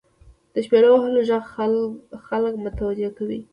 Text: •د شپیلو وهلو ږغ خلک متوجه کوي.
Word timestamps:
•د 0.53 0.55
شپیلو 0.65 0.89
وهلو 0.91 1.19
ږغ 1.29 1.43
خلک 2.27 2.53
متوجه 2.65 3.09
کوي. 3.17 3.39